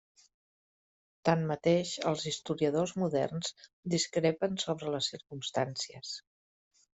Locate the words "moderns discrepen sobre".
3.03-4.95